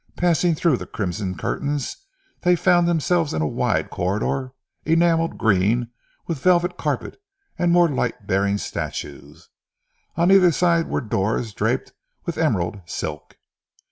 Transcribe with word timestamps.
Passing 0.15 0.55
through 0.55 0.77
the 0.77 0.87
crimson 0.87 1.35
curtains, 1.37 1.95
they 2.41 2.55
found 2.55 2.87
themselves 2.87 3.35
in 3.35 3.43
a 3.43 3.47
wide 3.47 3.91
corridor 3.91 4.51
enamelled 4.83 5.37
green, 5.37 5.91
with 6.25 6.39
velvet 6.39 6.75
carpet 6.75 7.21
and 7.59 7.71
more 7.71 7.87
light 7.87 8.25
bearing 8.25 8.57
statues. 8.57 9.49
On 10.17 10.31
either 10.31 10.51
side 10.51 10.87
were 10.87 11.01
doors 11.01 11.53
draped 11.53 11.93
with 12.25 12.39
emerald 12.39 12.81
silk. 12.87 13.37